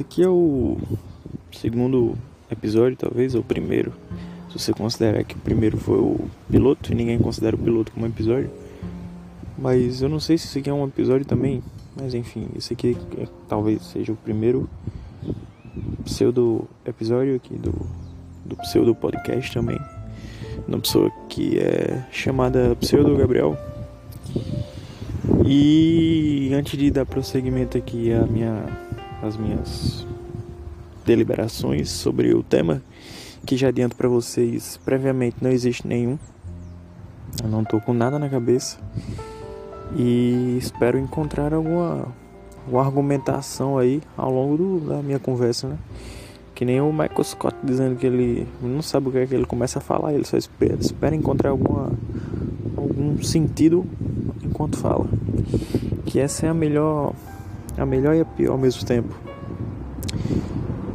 [0.00, 0.78] esse aqui é o
[1.52, 2.16] segundo
[2.50, 3.92] episódio, talvez, ou o primeiro.
[4.48, 6.18] Se você considerar que o primeiro foi o
[6.50, 8.50] piloto, e ninguém considera o piloto como episódio.
[9.58, 11.62] Mas eu não sei se esse aqui é um episódio também.
[11.94, 14.70] Mas enfim, esse aqui é, talvez seja o primeiro
[16.04, 17.74] pseudo episódio aqui do,
[18.46, 19.78] do pseudo podcast também.
[20.66, 23.54] Uma pessoa que é chamada Pseudo Gabriel.
[25.46, 28.64] E antes de dar prosseguimento aqui a minha,
[29.22, 30.06] as minhas
[31.04, 32.82] deliberações sobre o tema,
[33.44, 36.18] que já adianto para vocês, previamente não existe nenhum.
[37.42, 38.78] Eu não tô com nada na cabeça.
[39.96, 42.06] E espero encontrar alguma,
[42.64, 45.78] alguma argumentação aí ao longo do, da minha conversa, né?
[46.54, 49.46] Que nem o Michael Scott dizendo que ele não sabe o que é que ele
[49.46, 51.90] começa a falar, ele só espera, espera encontrar alguma,
[52.76, 53.86] algum sentido
[54.44, 55.06] enquanto fala.
[56.04, 57.14] Que essa é a melhor,
[57.80, 59.14] a melhor e a pior ao mesmo tempo.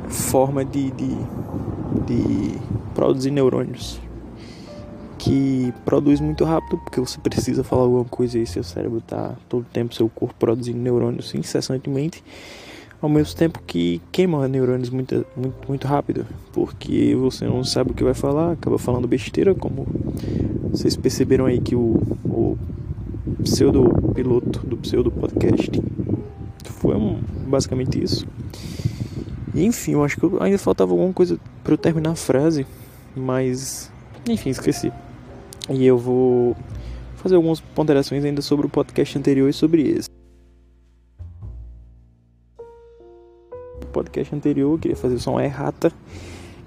[0.08, 1.10] Forma de, de,
[2.06, 2.60] de
[2.94, 4.00] produzir neurônios
[5.18, 9.66] que produz muito rápido porque você precisa falar alguma coisa e seu cérebro está todo
[9.74, 12.24] tempo seu corpo produzindo neurônios incessantemente
[13.02, 17.94] ao mesmo tempo que queima neurônios muito, muito, muito rápido porque você não sabe o
[17.96, 19.88] que vai falar acaba falando besteira como
[20.70, 22.56] vocês perceberam aí que o, o
[23.42, 25.72] pseudo piloto do pseudo podcast
[26.72, 28.28] foi um, basicamente isso
[29.54, 32.66] e, enfim eu acho que ainda faltava alguma coisa para eu terminar a frase
[33.16, 33.92] mas
[34.28, 34.92] enfim esqueci
[35.70, 36.56] e eu vou
[37.26, 40.08] fazer algumas ponderações ainda sobre o podcast anterior e sobre esse.
[43.92, 45.92] Podcast anterior eu queria fazer só uma errata,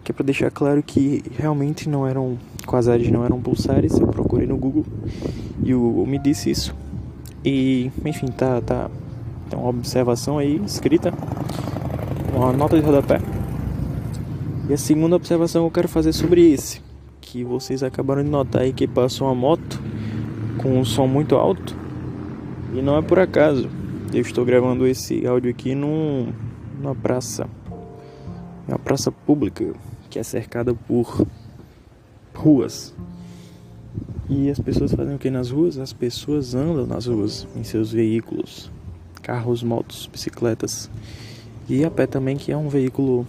[0.02, 4.00] que é para deixar claro que realmente não eram quasares, não eram pulsares.
[4.00, 4.84] Eu procurei no Google
[5.62, 6.74] e o Google me disse isso.
[7.44, 8.90] E enfim, tá, tá,
[9.56, 11.12] uma observação aí escrita,
[12.34, 13.20] uma nota de rodapé.
[14.68, 16.88] E a segunda observação que eu quero fazer sobre esse
[17.28, 19.78] que vocês acabaram de notar aí que passou uma moto
[20.62, 21.76] com um som muito alto.
[22.74, 23.68] E não é por acaso.
[24.12, 26.32] Eu estou gravando esse áudio aqui num,
[26.80, 27.46] numa praça.
[28.66, 29.74] É uma praça pública
[30.08, 31.26] que é cercada por
[32.34, 32.94] ruas.
[34.30, 35.78] E as pessoas fazem o que nas ruas?
[35.78, 38.70] As pessoas andam nas ruas em seus veículos,
[39.28, 40.90] carros, motos, bicicletas.
[41.68, 43.26] E a pé também, que é um veículo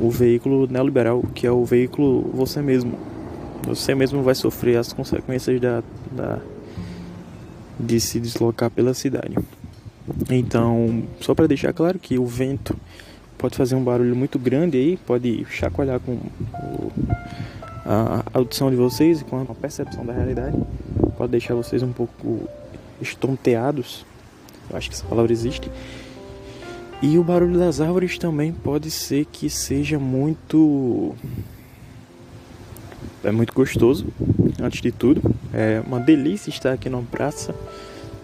[0.00, 2.98] o veículo neoliberal, que é o veículo você mesmo.
[3.62, 6.40] Você mesmo vai sofrer as consequências da, da
[7.78, 9.36] de se deslocar pela cidade.
[10.28, 12.76] Então, só para deixar claro que o vento
[13.38, 16.92] pode fazer um barulho muito grande aí, pode chacoalhar com o,
[17.84, 20.56] a, audição de vocês e com a percepção da realidade,
[21.16, 22.48] pode deixar vocês um pouco
[23.00, 24.04] estonteados.
[24.70, 25.70] Eu acho que essa palavra existe.
[27.02, 31.14] E o barulho das árvores também pode ser que seja muito.
[33.22, 34.06] É muito gostoso,
[34.60, 35.22] antes de tudo.
[35.52, 37.54] É uma delícia estar aqui na praça.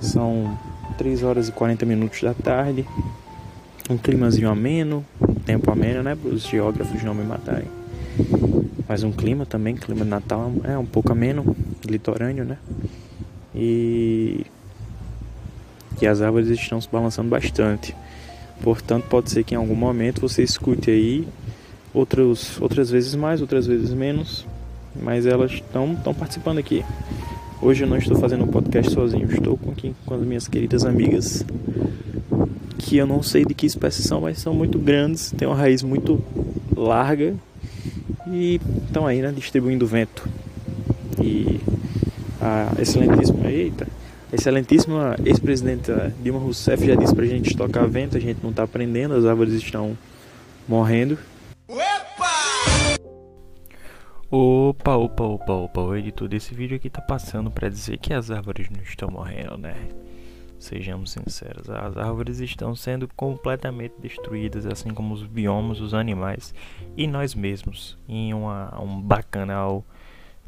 [0.00, 0.58] São
[0.96, 2.86] 3 horas e 40 minutos da tarde.
[3.90, 6.14] Um climazinho ameno, um tempo ameno, né?
[6.14, 7.68] Para os geógrafos não me matarem.
[8.88, 12.58] Mas um clima também, clima de Natal é um pouco ameno, litorâneo, né?
[13.54, 14.46] E.
[16.00, 17.94] E as árvores estão se balançando bastante.
[18.62, 21.26] Portanto, pode ser que em algum momento você escute aí
[21.92, 24.46] outros, outras vezes mais, outras vezes menos,
[25.00, 26.84] mas elas estão participando aqui.
[27.60, 30.84] Hoje eu não estou fazendo um podcast sozinho, estou com, aqui, com as minhas queridas
[30.84, 31.44] amigas,
[32.78, 35.82] que eu não sei de que espécie são, mas são muito grandes, têm uma raiz
[35.82, 36.22] muito
[36.76, 37.34] larga
[38.26, 40.28] e estão aí, né, distribuindo vento.
[41.22, 41.60] E
[42.40, 43.86] a excelentíssima, eita,
[44.32, 49.14] excelentíssima ex-presidenta Dilma Rousseff já disse pra gente estocar vento, a gente não tá aprendendo,
[49.14, 49.96] as árvores estão
[50.66, 51.18] morrendo.
[51.68, 53.02] Opa!
[54.30, 58.30] Opa, opa, opa, opa, o editor desse vídeo aqui tá passando para dizer que as
[58.30, 59.76] árvores não estão morrendo, né?
[60.58, 66.54] Sejamos sinceros, as árvores estão sendo completamente destruídas, assim como os biomas, os animais
[66.96, 69.84] e nós mesmos, em uma, um bacanal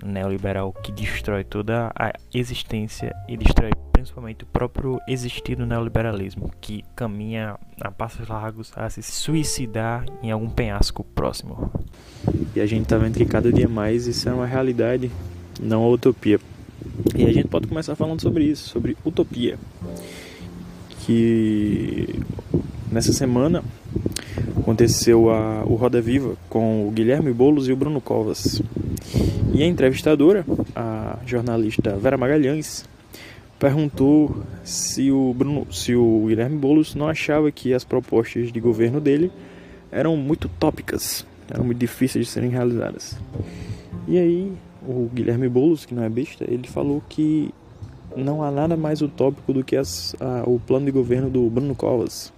[0.02, 6.85] neoliberal que destrói toda a existência e destrói principalmente o próprio existir do neoliberalismo, que
[6.94, 11.70] caminha a passos largos a se suicidar em algum penhasco próximo.
[12.55, 15.11] E a gente tá vendo que cada dia mais isso é uma realidade,
[15.61, 16.38] não uma utopia.
[17.17, 19.58] E a gente pode começar falando sobre isso, sobre utopia.
[21.04, 22.20] Que
[22.90, 23.62] nessa semana
[24.56, 28.62] aconteceu a, o Roda Viva com o Guilherme Boulos e o Bruno Covas.
[29.52, 32.84] E a entrevistadora, a jornalista Vera Magalhães,
[33.58, 39.00] perguntou se o Bruno, se o Guilherme Boulos não achava que as propostas de governo
[39.00, 39.30] dele
[39.92, 43.16] eram muito tópicas, eram muito difíceis de serem realizadas.
[44.08, 44.52] E aí
[44.86, 47.52] o Guilherme Boulos, que não é besta, ele falou que
[48.16, 51.75] não há nada mais utópico do que as, a, o plano de governo do Bruno
[51.75, 52.32] Covas.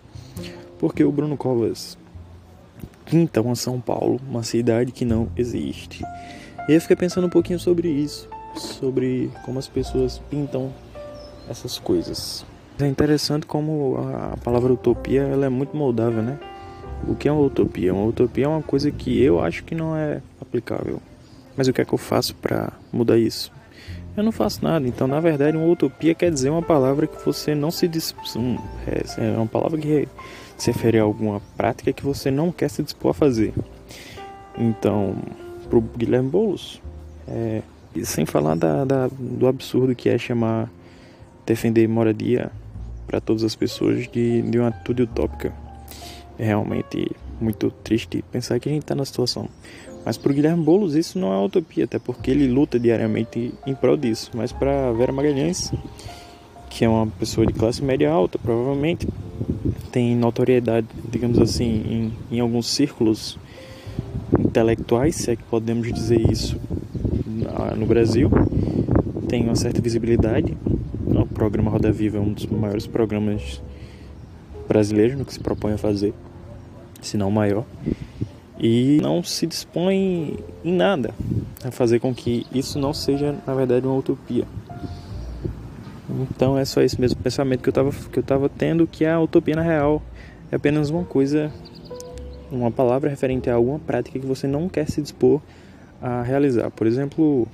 [0.78, 1.96] Porque o Bruno Covas
[3.05, 6.05] pinta uma São Paulo, uma cidade que não existe.
[6.69, 10.73] E eu fiquei pensando um pouquinho sobre isso, sobre como as pessoas pintam
[11.49, 12.44] essas coisas.
[12.78, 16.38] É interessante como a palavra utopia ela é muito moldável, né?
[17.06, 17.94] O que é uma utopia?
[17.94, 21.00] Uma utopia é uma coisa que eu acho que não é aplicável.
[21.56, 23.50] Mas o que é que eu faço para mudar isso?
[24.16, 24.86] Eu não faço nada.
[24.88, 28.58] Então, na verdade, uma utopia quer dizer uma palavra que você não se dispõe.
[28.86, 30.08] É, é uma palavra que
[30.56, 33.52] se refere a alguma prática que você não quer se dispor a fazer.
[34.56, 35.16] Então,
[35.68, 36.80] pro Guilherme Boulos,
[37.28, 37.60] é,
[38.04, 40.70] sem falar da, da, do absurdo que é chamar
[41.44, 42.50] defender moradia
[43.06, 45.52] para todas as pessoas de, de uma atitude utópica.
[46.38, 47.10] É realmente
[47.40, 49.48] muito triste pensar que a gente está na situação.
[50.06, 53.75] Mas para o Guilherme Boulos isso não é utopia, até porque ele luta diariamente em
[53.75, 54.31] prol disso.
[54.35, 55.73] Mas para Vera Magalhães,
[56.70, 59.08] que é uma pessoa de classe média alta, provavelmente
[59.91, 63.37] tem notoriedade, digamos assim, em, em alguns círculos
[64.38, 66.56] intelectuais, se é que podemos dizer isso,
[67.76, 68.31] no Brasil,
[69.29, 70.56] tem uma certa visibilidade.
[71.05, 73.61] O programa Roda Viva é um dos maiores programas
[74.69, 76.14] brasileiros no que se propõe a fazer,
[77.02, 77.64] se não o maior,
[78.66, 81.14] e não se dispõe em nada
[81.64, 84.44] a fazer com que isso não seja, na verdade, uma utopia.
[86.30, 89.54] Então é só esse mesmo pensamento que eu estava que eu tendo, que a utopia
[89.54, 90.02] na real
[90.50, 91.52] é apenas uma coisa,
[92.50, 95.40] uma palavra referente a alguma prática que você não quer se dispor
[96.02, 96.70] a realizar.
[96.70, 97.46] Por exemplo,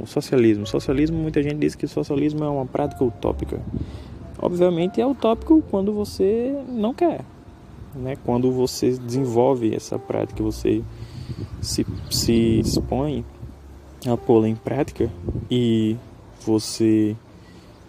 [0.00, 0.66] o socialismo.
[0.66, 3.60] Socialismo, muita gente diz que o socialismo é uma prática utópica.
[4.40, 7.20] Obviamente é utópico quando você não quer,
[7.94, 8.16] né?
[8.24, 10.82] Quando você desenvolve essa prática, você
[11.60, 13.24] se, se dispõe
[14.06, 15.10] a pô-la em prática
[15.50, 15.96] e
[16.44, 17.16] você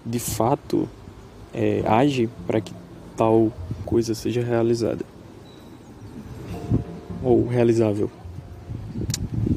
[0.06, 0.88] de fato
[1.54, 2.74] é, age para que
[3.16, 3.52] tal
[3.86, 5.06] coisa seja realizada.
[7.24, 8.12] Ou realizável.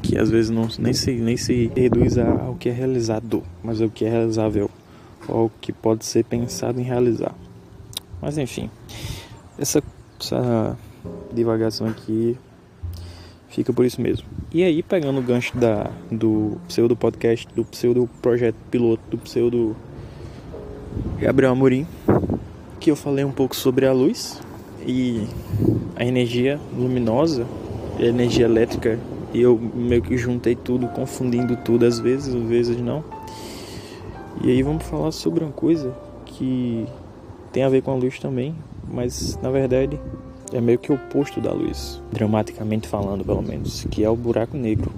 [0.01, 3.89] Que às vezes não nem se nem se reduz ao que é realizado mas ao
[3.89, 4.69] que é realizável.
[5.27, 7.35] Ou ao que pode ser pensado em realizar.
[8.21, 8.69] Mas enfim
[9.57, 9.81] essa,
[10.19, 10.77] essa
[11.31, 12.37] divagação aqui
[13.49, 18.09] fica por isso mesmo e aí pegando o gancho da do pseudo podcast do pseudo
[18.21, 19.75] projeto piloto do pseudo
[21.19, 21.87] Gabriel Amorim,
[22.79, 24.39] que eu falei um pouco sobre a luz
[24.85, 25.27] e
[25.95, 27.45] a energia luminosa
[27.99, 28.99] e a energia elétrica.
[29.33, 33.03] E eu meio que juntei tudo, confundindo tudo às vezes, às vezes não.
[34.43, 35.93] E aí vamos falar sobre uma coisa
[36.25, 36.85] que
[37.57, 38.55] tem a ver com a luz também,
[38.87, 39.99] mas na verdade
[40.53, 44.55] é meio que o oposto da luz, dramaticamente falando, pelo menos, que é o buraco
[44.55, 44.93] negro.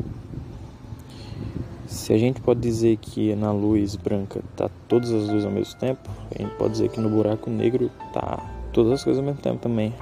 [1.87, 5.79] Se a gente pode dizer que na luz branca tá todas as luzes ao mesmo
[5.79, 9.41] tempo, a gente pode dizer que no buraco negro tá todas as coisas ao mesmo
[9.41, 9.93] tempo também.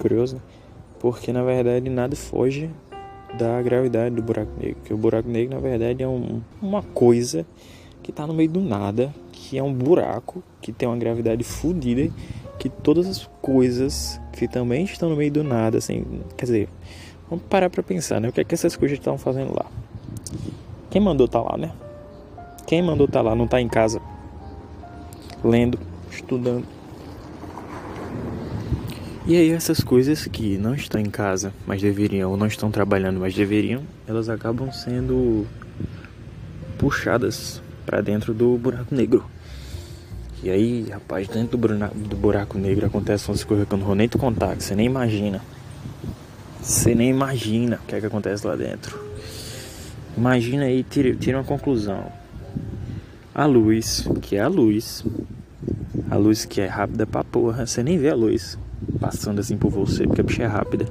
[0.00, 0.42] Curioso, né?
[1.00, 2.70] Porque na verdade nada foge
[3.36, 4.80] da gravidade do buraco negro.
[4.82, 7.44] Que o buraco negro na verdade é um, uma coisa
[8.02, 12.08] que está no meio do nada, que é um buraco que tem uma gravidade fodida,
[12.60, 16.04] que todas as coisas que também estão no meio do nada, assim,
[16.36, 16.68] quer dizer,
[17.28, 18.28] vamos parar para pensar, né?
[18.28, 19.66] O que é que essas coisas estão fazendo lá?
[20.90, 21.72] Quem mandou tá lá, né?
[22.66, 24.00] Quem mandou tá lá, não tá em casa
[25.42, 25.76] lendo,
[26.08, 26.64] estudando.
[29.26, 33.18] E aí essas coisas que não estão em casa, mas deveriam, ou não estão trabalhando,
[33.18, 35.46] mas deveriam, elas acabam sendo
[36.78, 39.24] puxadas para dentro do buraco negro.
[40.42, 44.08] E aí, rapaz, dentro do buraco negro acontecem umas coisas que eu não vou nem
[44.08, 45.40] te contar, que você nem imagina.
[46.60, 48.98] Você nem imagina o que é que acontece lá dentro.
[50.16, 52.10] Imagina aí, tira, tira uma conclusão.
[53.32, 55.04] A luz, que é a luz,
[56.10, 58.58] a luz que é rápida pra porra, você nem vê a luz
[58.98, 60.86] passando assim por você, porque a bicha é rápida.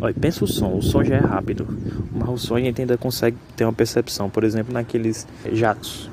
[0.00, 1.66] Olha, pensa o som, o som já é rápido,
[2.12, 6.10] mas o som a gente ainda consegue ter uma percepção, por exemplo, naqueles jatos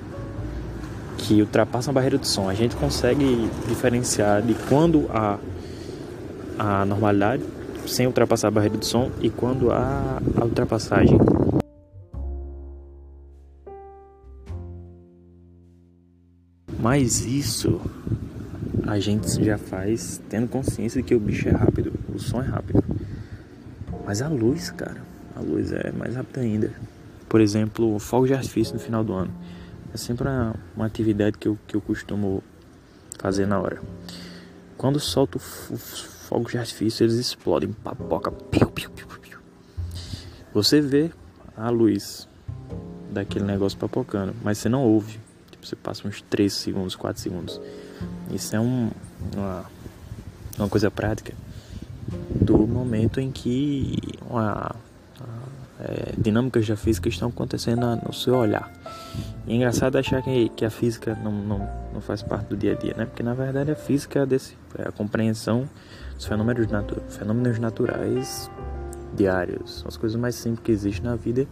[1.17, 2.49] que ultrapassam a barreira do som.
[2.49, 5.39] A gente consegue diferenciar de quando a,
[6.57, 7.43] a normalidade,
[7.87, 11.17] sem ultrapassar a barreira do som, e quando há a ultrapassagem.
[16.79, 17.79] Mas isso
[18.85, 22.45] a gente já faz tendo consciência de que o bicho é rápido, o som é
[22.45, 22.83] rápido.
[24.05, 25.01] Mas a luz, cara,
[25.35, 26.71] a luz é mais rápida ainda.
[27.29, 29.31] Por exemplo, fogo de artifício no final do ano.
[29.93, 32.43] É sempre uma, uma atividade que eu, que eu costumo
[33.19, 33.81] fazer na hora.
[34.77, 39.39] Quando solto os fogos de artifício, eles explodem, papoca, piu, piu, piu, piu.
[40.53, 41.11] Você vê
[41.55, 42.27] a luz
[43.11, 45.19] daquele negócio papocando, mas você não ouve.
[45.51, 47.61] Tipo, você passa uns 3 segundos, 4 segundos.
[48.31, 48.89] Isso é um,
[49.35, 49.65] uma,
[50.57, 51.33] uma coisa prática
[52.33, 53.97] do momento em que
[54.29, 54.75] uma,
[55.79, 58.71] é, dinâmicas da física estão acontecendo no seu olhar.
[59.45, 62.73] E é engraçado achar que, que a física não, não, não faz parte do dia
[62.73, 63.05] a dia, né?
[63.05, 65.67] Porque na verdade a física é, desse, é a compreensão
[66.15, 68.49] dos fenômenos, natu fenômenos naturais
[69.15, 71.45] diários, são as coisas mais simples que existem na vida.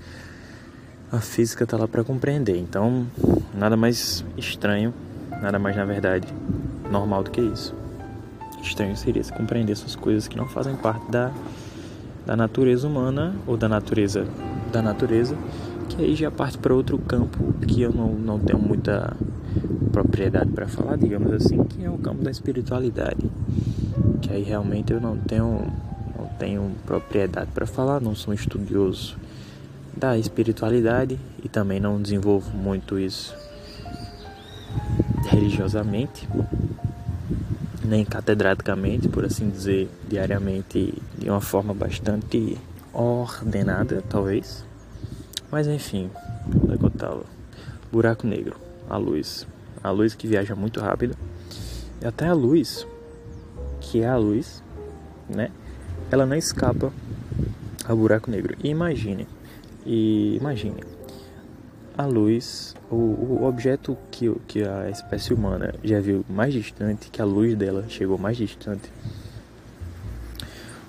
[1.12, 2.57] A física está lá para compreender.
[2.57, 3.05] Então,
[3.53, 4.93] nada mais estranho,
[5.41, 6.27] nada mais na verdade
[6.89, 7.75] normal do que isso.
[8.62, 11.31] Estranho seria se compreender essas coisas que não fazem parte da,
[12.25, 14.25] da natureza humana ou da natureza
[14.71, 15.36] da natureza,
[15.95, 19.15] que aí já parte para outro campo que eu não, não tenho muita
[19.91, 23.29] propriedade para falar, digamos assim, que é o campo da espiritualidade.
[24.21, 25.71] Que aí realmente eu não tenho
[26.17, 29.17] não tenho propriedade para falar, não sou estudioso
[29.95, 33.36] da espiritualidade e também não desenvolvo muito isso
[35.27, 36.27] religiosamente
[37.91, 42.57] nem catedraticamente, por assim dizer, diariamente de uma forma bastante
[42.93, 44.63] ordenada, talvez.
[45.51, 46.10] Mas enfim,
[46.63, 47.24] onde é eu tava?
[47.91, 48.55] Buraco negro,
[48.89, 49.46] a luz.
[49.84, 51.15] A luz que viaja muito rápido.
[52.01, 52.88] E até a luz,
[53.79, 54.63] que é a luz,
[55.29, 55.51] né?
[56.10, 56.91] Ela não escapa
[57.88, 58.55] ao buraco negro.
[58.63, 59.27] E imagine,
[59.86, 60.84] e imagine,
[61.98, 67.22] a luz, o, o objeto que, que a espécie humana já viu mais distante, que
[67.22, 68.91] a luz dela chegou mais distante,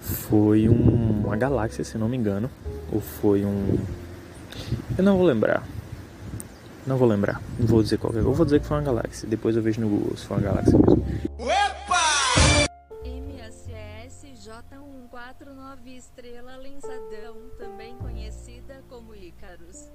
[0.01, 2.51] foi um, uma galáxia, se não me engano,
[2.93, 3.79] ou foi um.
[4.97, 5.67] Eu não vou lembrar.
[6.87, 7.41] Não vou lembrar.
[7.59, 8.29] Não vou dizer qualquer coisa.
[8.29, 9.29] Eu vou dizer que foi uma galáxia.
[9.29, 11.05] Depois eu vejo no Google se foi uma galáxia mesmo.
[11.39, 12.67] Opa!
[13.05, 19.91] MSS J149 Estrela Lençadão, também conhecida como Ícaros.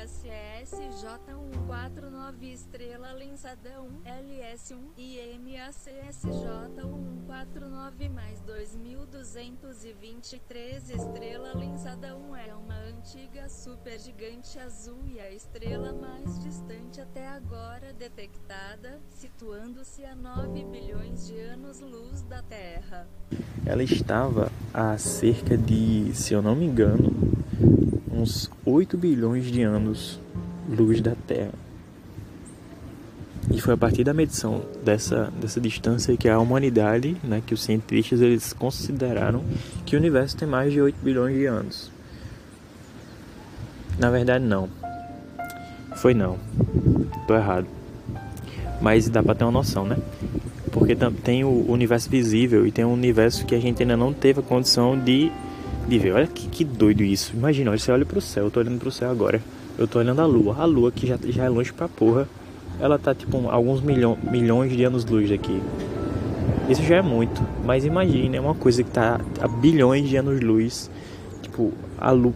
[0.00, 13.46] MSS J149 Estrela Lençadão LS1 e MACS J149 mais 2223 Estrela Lençadão é uma antiga
[13.50, 21.38] supergigante azul e a estrela mais distante até agora detectada, situando-se a 9 bilhões de
[21.40, 23.06] anos-luz da Terra.
[23.66, 27.29] Ela estava a cerca de, se eu não me engano,
[28.20, 30.20] uns 8 bilhões de anos
[30.68, 31.52] luz da Terra.
[33.50, 37.62] E foi a partir da medição dessa, dessa distância que a humanidade, né, que os
[37.62, 39.42] cientistas eles consideraram
[39.86, 41.90] que o universo tem mais de 8 bilhões de anos.
[43.98, 44.68] Na verdade não.
[45.96, 46.38] Foi não.
[47.26, 47.66] Tô errado.
[48.80, 49.96] Mas dá para ter uma noção, né?
[50.70, 54.40] Porque tem o universo visível e tem um universo que a gente ainda não teve
[54.40, 55.32] a condição de
[55.90, 56.12] de ver.
[56.12, 57.32] Olha que, que doido isso.
[57.34, 59.42] Imagina, você olha pro céu, eu tô olhando pro céu agora.
[59.76, 60.56] Eu tô olhando a lua.
[60.56, 62.28] A lua que já, já é longe pra porra.
[62.78, 65.60] Ela tá tipo alguns milhão, milhões de anos-luz daqui.
[66.68, 67.42] Isso já é muito.
[67.64, 70.90] Mas imagine, é uma coisa que tá a bilhões de anos-luz.
[71.42, 72.32] Tipo, a lua.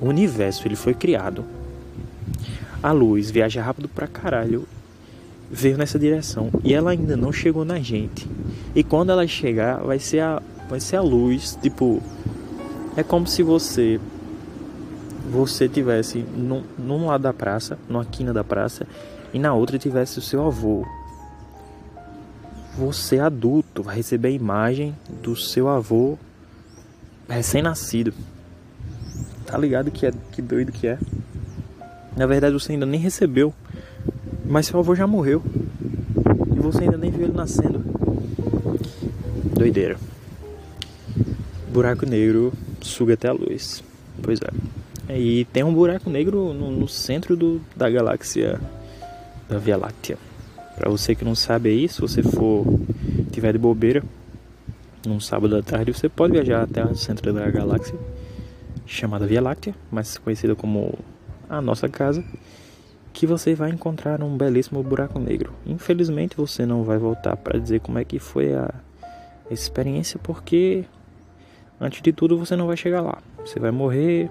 [0.00, 1.44] O universo, ele foi criado.
[2.82, 4.66] A luz viaja rápido pra caralho.
[5.50, 6.50] Veio nessa direção.
[6.64, 8.26] E ela ainda não chegou na gente.
[8.74, 10.42] E quando ela chegar, vai ser a.
[10.68, 12.02] Vai ser a luz, tipo,
[12.98, 14.00] é como se você
[15.30, 18.88] você tivesse num, num lado da praça, numa quina da praça,
[19.32, 20.84] e na outra tivesse o seu avô.
[22.76, 26.18] Você adulto vai receber a imagem do seu avô
[27.28, 28.12] recém-nascido.
[29.46, 30.98] Tá ligado que é que doido que é?
[32.16, 33.54] Na verdade você ainda nem recebeu,
[34.44, 35.40] mas seu avô já morreu.
[36.52, 37.78] E você ainda nem viu ele nascendo.
[39.54, 39.96] Doideira.
[41.72, 42.52] Buraco negro
[42.86, 43.82] suga até a luz.
[44.22, 45.16] Pois é.
[45.16, 48.60] E tem um buraco negro no, no centro do, da galáxia
[49.48, 50.18] da Via Láctea.
[50.76, 52.64] Para você que não sabe aí, se você for
[53.32, 54.02] tiver de bobeira
[55.06, 57.94] num sábado à tarde, você pode viajar até o centro da galáxia,
[58.86, 60.98] chamada Via Láctea, mais conhecida como
[61.48, 62.22] a nossa casa,
[63.12, 65.52] que você vai encontrar um belíssimo buraco negro.
[65.66, 68.72] Infelizmente, você não vai voltar para dizer como é que foi a
[69.50, 70.84] experiência, porque
[71.80, 73.18] Antes de tudo, você não vai chegar lá.
[73.44, 74.30] Você vai morrer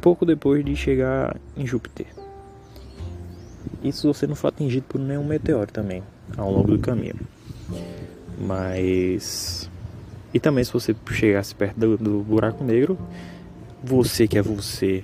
[0.00, 2.06] pouco depois de chegar em Júpiter.
[3.82, 6.02] Isso você não for atingido por nenhum meteoro também
[6.36, 7.16] ao longo do caminho.
[8.38, 9.70] Mas.
[10.32, 12.98] E também se você chegasse perto do, do buraco negro,
[13.82, 15.02] você que é você,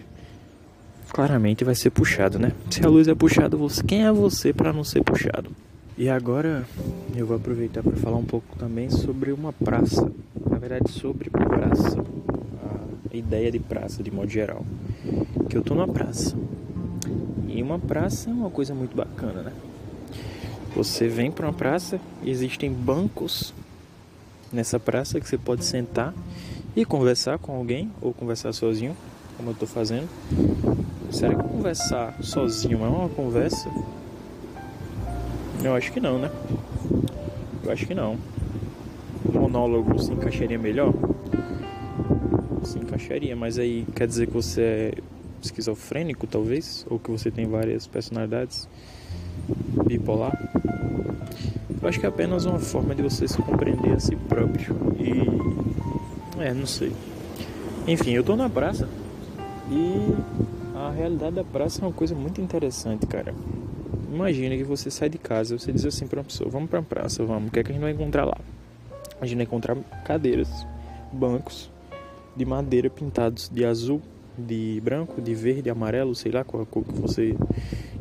[1.11, 2.53] claramente vai ser puxado, né?
[2.71, 5.51] Se a luz é puxada, você, quem é você para não ser puxado?
[5.97, 6.67] E agora
[7.15, 10.11] eu vou aproveitar para falar um pouco também sobre uma praça.
[10.49, 12.03] Na verdade, sobre praça.
[13.13, 14.65] A ideia de praça, de modo geral.
[15.51, 16.35] Que eu tô numa praça.
[17.47, 19.53] E uma praça é uma coisa muito bacana, né?
[20.75, 23.53] Você vem para uma praça existem bancos
[24.51, 26.15] nessa praça que você pode sentar
[26.75, 28.97] e conversar com alguém ou conversar sozinho,
[29.37, 30.09] como eu estou fazendo.
[31.11, 33.69] Será que conversar sozinho é uma conversa?
[35.65, 36.31] Eu acho que não, né?
[37.65, 38.19] Eu acho que não.
[39.33, 40.93] Monólogo se encaixaria melhor?
[42.65, 44.95] Se encaixaria, mas aí quer dizer que você é
[45.43, 46.85] esquizofrênico, talvez?
[46.91, 48.69] Ou que você tem várias personalidades?
[49.87, 50.37] Bipolar?
[51.81, 54.77] Eu acho que é apenas uma forma de você se compreender a si próprio.
[54.99, 56.41] E.
[56.41, 56.93] É, não sei.
[57.87, 58.89] Enfim, eu tô na praça
[59.71, 60.15] e
[60.77, 63.35] a realidade da praça é uma coisa muito interessante, cara.
[64.13, 67.25] Imagina que você sai de casa, você diz assim para uma pessoa: Vamos pra praça,
[67.25, 68.37] vamos, o que é que a gente vai encontrar lá?
[69.19, 70.67] A gente vai encontrar cadeiras,
[71.11, 71.71] bancos
[72.37, 74.03] de madeira pintados de azul,
[74.37, 77.35] de branco, de verde, amarelo, sei lá qual a cor que você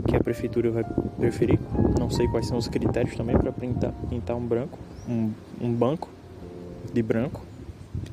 [0.05, 0.83] que a prefeitura vai
[1.17, 1.59] preferir.
[1.97, 4.77] Não sei quais são os critérios também para pintar, pintar um branco,
[5.07, 6.09] um, um banco
[6.93, 7.41] de branco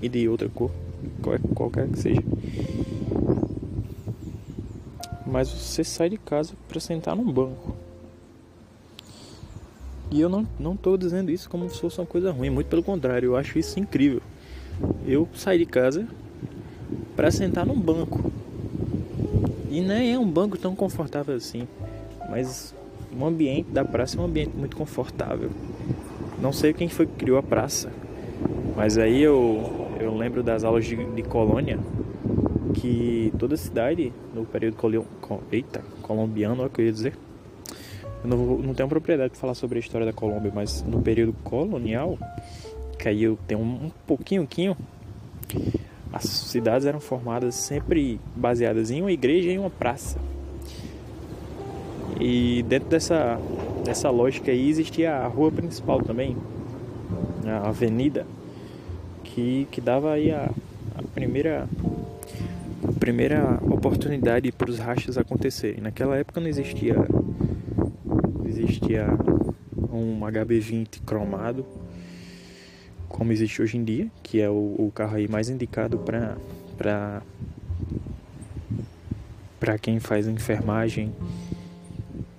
[0.00, 0.71] e de outra cor,
[1.52, 2.23] qualquer que seja.
[5.26, 7.77] Mas você sai de casa para sentar num banco.
[10.11, 13.27] E eu não, não dizendo isso como se fosse uma coisa ruim, muito pelo contrário,
[13.27, 14.23] eu acho isso incrível.
[15.07, 16.07] Eu saí de casa
[17.15, 18.33] para sentar num banco.
[19.71, 21.69] E nem é um banco tão confortável assim,
[22.31, 22.75] mas
[23.19, 25.50] o ambiente da praça é um ambiente muito confortável.
[26.41, 27.91] Não sei quem foi que criou a praça,
[28.76, 31.78] mas aí eu, eu lembro das aulas de, de colônia
[32.75, 35.02] que toda cidade no período coli
[35.50, 37.15] eita, colombiano, é eu ia dizer.
[38.23, 41.33] Eu não, não tenho propriedade de falar sobre a história da Colômbia, mas no período
[41.45, 42.19] colonial,
[42.99, 44.47] que aí eu tenho um, um pouquinho,
[46.13, 50.19] as cidades eram formadas sempre baseadas em uma igreja e em uma praça.
[52.21, 53.39] E dentro dessa,
[53.85, 56.37] dessa lógica aí existia a rua principal também,
[57.47, 58.26] a avenida,
[59.23, 60.50] que, que dava aí a,
[60.97, 61.69] a primeira
[62.99, 65.81] primeira oportunidade para os rachas acontecerem.
[65.81, 66.97] Naquela época não existia
[68.78, 69.06] existia
[69.93, 71.67] um HB20 cromado
[73.08, 76.36] como existe hoje em dia, que é o, o carro aí mais indicado para
[76.76, 77.23] para
[79.58, 81.12] para quem faz enfermagem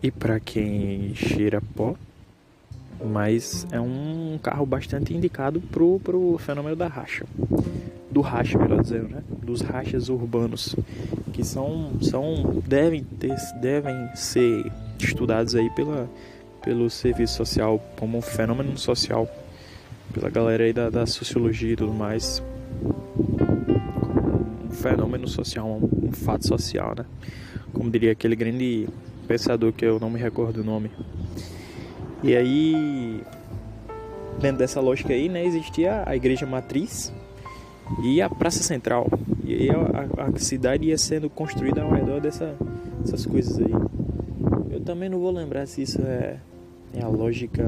[0.02, 1.96] e para quem cheira pó,
[3.04, 7.26] mas é um carro bastante indicado pro, pro fenômeno da racha
[8.10, 9.24] do racha, melhor dizendo, né?
[9.44, 10.76] Dos rachas urbanos,
[11.32, 14.72] que são, são devem ter, devem ser
[15.06, 16.10] estudados aí pela,
[16.64, 19.30] pelo serviço social como um fenômeno social,
[20.14, 22.44] pela galera aí da, da sociologia e tudo mais,
[24.66, 27.06] um fenômeno social, um, um fato social, né?
[27.74, 28.88] Como diria aquele grande
[29.28, 30.92] pensador que eu não me recordo o nome.
[32.24, 33.22] E aí,
[34.40, 37.14] dentro dessa lógica aí, né, existia a igreja matriz,
[38.04, 39.08] e a Praça Central.
[39.44, 42.56] E aí a, a, cidade ia sendo construída ao redor dessa,
[43.00, 43.74] dessas coisas aí.
[44.90, 46.40] Também não vou lembrar se isso é,
[46.96, 47.64] é a lógica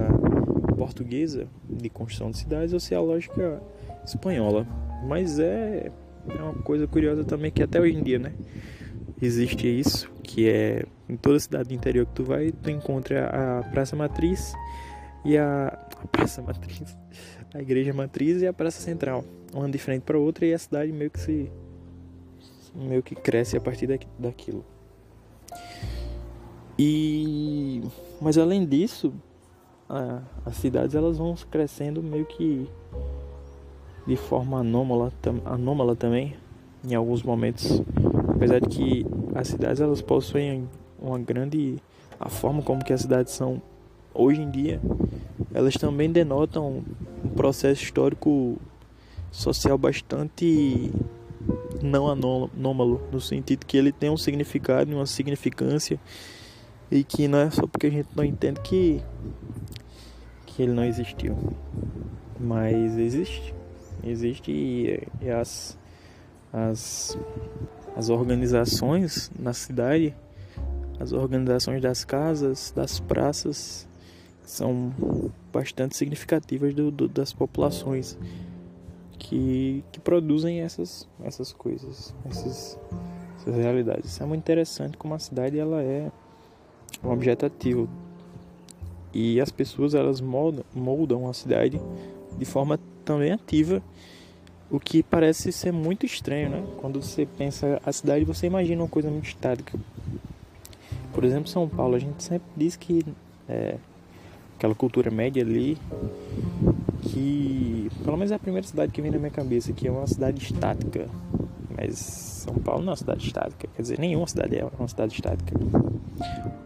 [0.76, 3.62] portuguesa de construção de cidades ou se é a lógica
[4.04, 4.66] espanhola.
[5.08, 5.92] Mas é,
[6.28, 8.34] é uma coisa curiosa também que até hoje em dia, né?
[9.22, 13.64] Existe isso, que é em toda cidade do interior que tu vai, tu encontra a
[13.70, 14.56] Praça Matriz
[15.24, 15.68] e a,
[16.02, 16.98] a Praça Matriz,
[17.54, 20.92] a Igreja Matriz e a Praça Central uma de frente para outra e a cidade
[20.92, 21.52] meio que se
[22.74, 23.86] meio que cresce a partir
[24.18, 24.66] daquilo.
[26.84, 27.84] E
[28.20, 29.14] mas além disso,
[29.88, 32.68] a, as cidades elas vão crescendo meio que
[34.08, 35.14] de forma anômala,
[35.46, 36.36] anômala também
[36.84, 37.84] em alguns momentos,
[38.28, 40.68] apesar de que as cidades elas possuem
[41.00, 41.78] uma grande
[42.20, 43.62] a forma como que as cidades são
[44.12, 44.82] hoje em dia,
[45.54, 46.84] elas também denotam
[47.24, 48.58] um processo histórico
[49.32, 50.92] social bastante
[51.80, 56.00] não anômalo, no sentido que ele tem um significado e uma significância
[56.92, 59.02] e que não é só porque a gente não entende que
[60.46, 61.38] que ele não existiu,
[62.38, 63.56] mas existe,
[64.04, 65.78] existe e, e as
[66.52, 67.18] as
[67.96, 70.14] as organizações na cidade,
[71.00, 73.88] as organizações das casas, das praças
[74.44, 74.94] são
[75.52, 78.18] bastante significativas do, do das populações
[79.18, 82.78] que, que produzem essas, essas coisas, esses
[83.38, 84.12] essas realidades.
[84.12, 86.12] Isso é muito interessante como a cidade ela é
[87.04, 87.90] um objeto ativo
[89.14, 91.82] e as pessoas elas moldam, moldam a cidade
[92.38, 93.82] de forma também ativa,
[94.70, 96.64] o que parece ser muito estranho, né?
[96.78, 99.78] Quando você pensa a cidade, você imagina uma coisa muito estática.
[101.14, 103.06] Por exemplo, São Paulo, a gente sempre diz que
[103.50, 103.76] é,
[104.56, 105.78] aquela cultura média ali,
[107.02, 110.08] que pelo menos é a primeira cidade que vem na minha cabeça, que é uma
[110.08, 111.10] cidade estática.
[111.76, 115.14] Mas São Paulo não é uma cidade estática, quer dizer, nenhuma cidade é uma cidade
[115.14, 115.54] estática.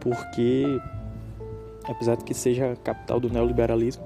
[0.00, 0.80] Porque
[1.88, 4.04] apesar de que seja a capital do neoliberalismo.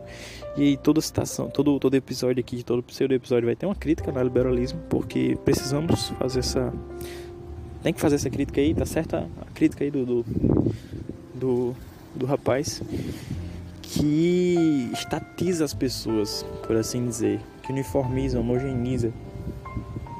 [0.57, 4.15] E toda citação, todo, todo episódio aqui, todo pseudo episódio vai ter uma crítica ao
[4.15, 6.73] neoliberalismo, porque precisamos fazer essa.
[7.83, 10.25] Tem que fazer essa crítica aí, tá certa a crítica aí do, do,
[11.35, 11.77] do,
[12.15, 12.83] do rapaz
[13.81, 19.13] que estatiza as pessoas, por assim dizer, que uniformiza, homogeneiza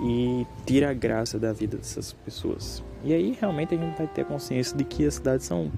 [0.03, 2.83] e tira a graça da vida dessas pessoas.
[3.05, 5.71] E aí realmente a gente vai ter consciência de que as cidades são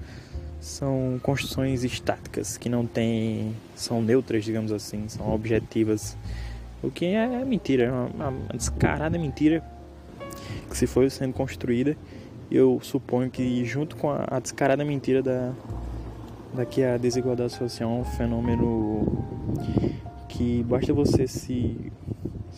[0.59, 6.15] são construções estáticas que não têm são neutras digamos assim são objetivas
[6.81, 9.61] o que é mentira é uma, uma descarada mentira
[10.69, 11.97] que se foi sendo construída
[12.49, 15.51] eu suponho que junto com a, a descarada mentira da
[16.53, 19.25] daqui a desigualdade social é um fenômeno
[20.29, 21.91] que basta você se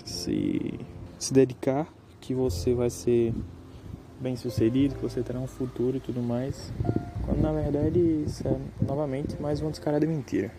[0.04, 0.80] se
[1.17, 1.88] se dedicar
[2.19, 3.34] que você vai ser
[4.19, 6.71] bem sucedido que você terá um futuro e tudo mais
[7.25, 10.51] quando na verdade isso é novamente mais uma descarada mentira.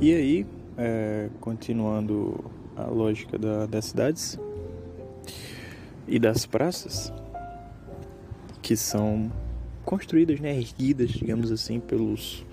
[0.00, 2.44] E aí, é, continuando
[2.76, 4.38] a lógica da, das cidades
[6.06, 7.12] e das praças,
[8.60, 9.32] que são
[9.84, 12.44] construídas, né, erguidas, digamos assim, pelos,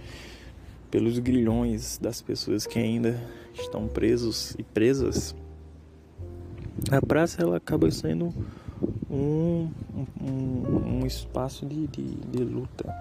[0.91, 3.19] pelos grilhões das pessoas que ainda
[3.53, 5.33] estão presos e presas
[6.89, 8.33] a praça ela acaba sendo
[9.09, 9.69] um,
[10.19, 12.93] um, um espaço de, de, de, luta.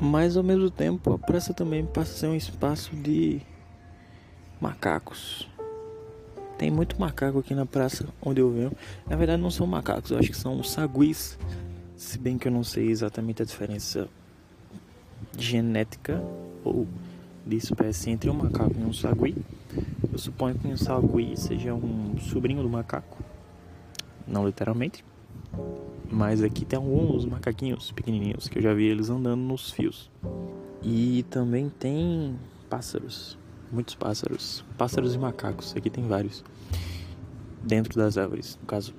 [0.00, 3.40] Mas ao mesmo tempo a praça também passa a ser um espaço de
[4.60, 5.48] macacos.
[6.58, 8.72] Tem muito macaco aqui na praça onde eu venho.
[9.08, 11.38] Na verdade não são macacos, eu acho que são saguis.
[11.96, 14.08] Se bem que eu não sei exatamente a diferença
[15.38, 16.20] genética
[16.64, 16.86] ou
[17.46, 19.36] de espécie entre um macaco e um sagui.
[20.12, 23.18] Eu suponho que um sagui seja um sobrinho do macaco,
[24.26, 25.04] não literalmente,
[26.10, 30.10] mas aqui tem alguns macaquinhos pequenininhos que eu já vi eles andando nos fios.
[30.82, 33.38] E também tem pássaros,
[33.70, 36.44] muitos pássaros, pássaros e macacos, aqui tem vários.
[37.62, 38.92] Dentro das árvores, no caso,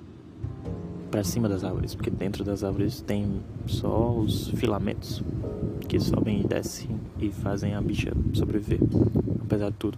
[1.14, 5.22] para cima das árvores, porque dentro das árvores tem só os filamentos
[5.86, 8.80] que sobem e descem e fazem a bicha sobreviver,
[9.40, 9.96] apesar de tudo.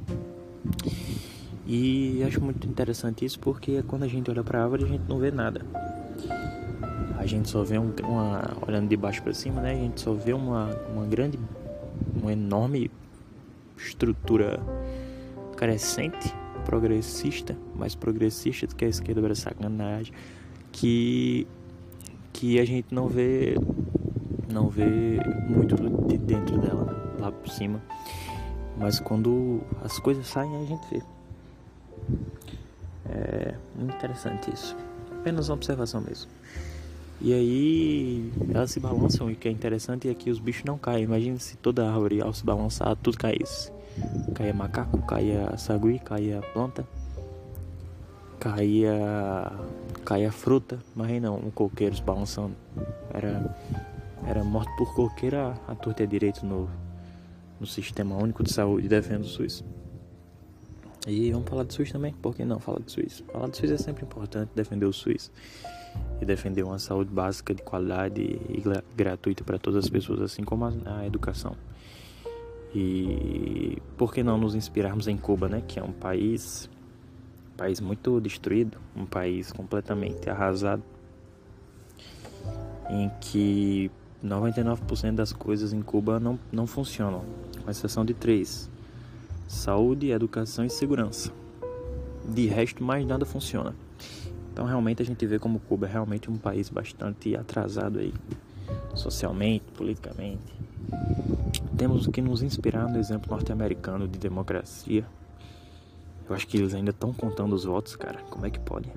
[1.67, 5.05] E acho muito interessante isso porque quando a gente olha para a árvore a gente
[5.09, 5.65] não vê nada.
[7.17, 9.73] A gente só vê um, uma olhando de baixo para cima, né?
[9.73, 11.39] A gente só vê uma, uma grande,
[12.15, 12.91] uma enorme
[13.75, 14.61] estrutura
[15.57, 16.31] crescente,
[16.67, 20.13] progressista, mais progressista do que a esquerda sacanagem,
[20.77, 21.47] que
[22.33, 23.57] que a gente não vê
[24.53, 25.75] não vê muito
[26.07, 26.97] de dentro dela, né?
[27.19, 27.83] lá por cima.
[28.79, 31.03] Mas quando as coisas saem, a gente vê.
[33.09, 34.77] É muito interessante isso.
[35.19, 36.31] Apenas uma observação mesmo.
[37.21, 40.77] E aí elas se balançam e o que é interessante é que os bichos não
[40.77, 41.05] caem.
[41.05, 43.73] Imagina se toda árvore ao se balançar tudo caísse.
[44.35, 46.87] Caia macaco, caia sagui, caia planta,
[48.39, 49.53] caia
[50.05, 52.55] caia fruta, mas não, um coqueiro balançando.
[53.13, 53.55] Era
[54.27, 56.69] era morto por coqueira a, torta direito no,
[57.61, 59.65] no Sistema Único de Saúde defende o SUS.
[61.07, 63.23] E vamos falar do SUS também, por que não falar do SUS?
[63.33, 65.31] Falar do SUS é sempre importante, defender o SUS
[66.21, 68.63] e defender uma saúde básica de qualidade e
[68.97, 71.57] gratuita para todas as pessoas, assim como a, a, educação.
[72.75, 76.69] E por que não nos inspirarmos em Cuba, né, que é um país
[77.57, 80.83] um país muito destruído, um país completamente arrasado,
[82.91, 83.91] em que
[84.23, 87.25] 99% das coisas em Cuba não, não funcionam,
[87.65, 88.71] com exceção de três:
[89.49, 91.33] saúde, educação e segurança.
[92.29, 93.75] De resto, mais nada funciona.
[94.53, 98.13] Então, realmente, a gente vê como Cuba é realmente um país bastante atrasado aí,
[98.95, 100.55] socialmente, politicamente.
[101.77, 105.07] Temos que nos inspirar no exemplo norte-americano de democracia.
[106.29, 108.21] Eu acho que eles ainda estão contando os votos, cara.
[108.31, 108.91] Como é que pode?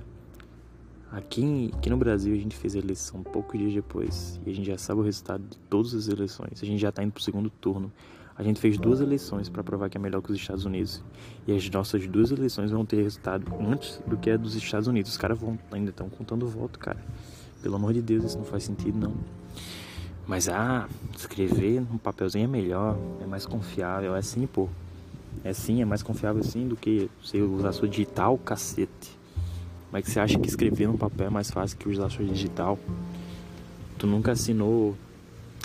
[1.11, 4.67] Aqui, aqui no Brasil a gente fez a eleição poucos dias depois e a gente
[4.67, 6.61] já sabe o resultado de todas as eleições.
[6.61, 7.91] A gente já está indo pro segundo turno.
[8.35, 11.03] A gente fez duas eleições para provar que é melhor que os Estados Unidos.
[11.45, 15.11] E as nossas duas eleições vão ter resultado antes do que a dos Estados Unidos.
[15.11, 17.03] Os caras vão, ainda estão contando voto, cara.
[17.61, 19.13] Pelo amor de Deus, isso não faz sentido, não.
[20.25, 20.87] Mas, ah,
[21.17, 24.15] escrever num papelzinho é melhor, é mais confiável.
[24.15, 24.69] É sim, pô.
[25.43, 29.17] É sim, é mais confiável sim do que você usar sua digital, cacete.
[29.91, 32.77] Mas que você acha que escrever no papel é mais fácil que usar sua digital?
[33.97, 34.95] Tu nunca assinou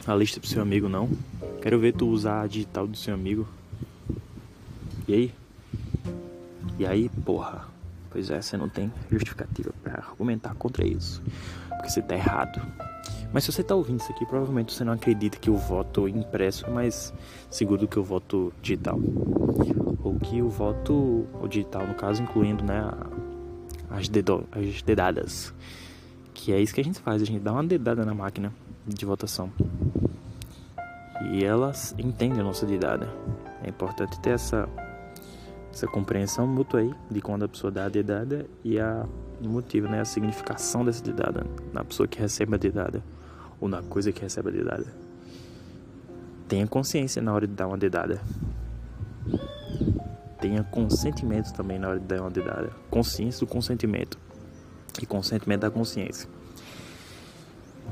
[0.06, 1.08] a lista pro seu amigo, não?
[1.60, 3.46] Quero ver tu usar a digital do seu amigo.
[5.06, 5.34] E aí?
[6.78, 7.66] E aí, porra?
[8.10, 11.22] Pois é, você não tem justificativa para argumentar contra isso.
[11.68, 12.60] Porque você tá errado.
[13.32, 16.66] Mas se você tá ouvindo isso aqui, provavelmente você não acredita que o voto impresso
[16.66, 17.12] é mais
[17.50, 18.98] seguro do que o voto digital.
[20.02, 22.88] Ou que o voto o digital, no caso, incluindo né,
[23.90, 25.52] as, dedo, as dedadas.
[26.32, 28.52] Que é isso que a gente faz, a gente dá uma dedada na máquina
[28.86, 29.50] de votação.
[31.32, 33.08] E elas entendem a nossa dedada.
[33.62, 34.68] É importante ter essa,
[35.72, 39.06] essa compreensão mútua aí de quando a pessoa dá a dedada e a
[39.48, 43.02] motivo, né, a significação dessa dedada na pessoa que recebe a dedada
[43.60, 44.86] ou na coisa que recebe a dedada.
[46.48, 48.20] Tenha consciência na hora de dar uma dedada.
[50.40, 52.70] Tenha consentimento também na hora de dar uma dedada.
[52.90, 54.18] Consciência do consentimento
[55.00, 56.28] e consentimento da consciência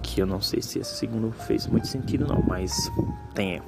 [0.02, 2.90] que eu não sei se esse segundo fez muito sentido não, mas
[3.34, 3.62] tenha.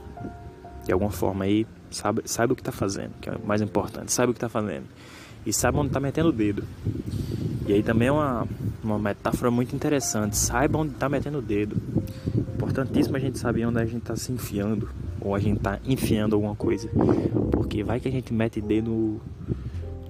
[0.85, 4.13] De alguma forma aí, sabe, sabe o que está fazendo, que é o mais importante,
[4.13, 4.85] sabe o que está fazendo.
[5.47, 6.65] E sabe onde está metendo o dedo.
[7.67, 8.47] E aí também é uma,
[8.83, 11.77] uma metáfora muito interessante, saiba onde está metendo o dedo.
[12.55, 16.35] Importantíssimo a gente saber onde a gente está se enfiando, ou a gente está enfiando
[16.35, 16.91] alguma coisa.
[17.51, 19.19] Porque vai que a gente mete dedo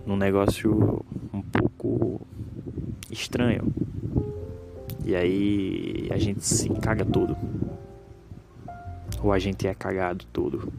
[0.05, 2.21] num negócio um pouco
[3.09, 3.73] estranho.
[5.05, 7.37] E aí a gente se caga todo.
[9.23, 10.73] Ou a gente é cagado todo.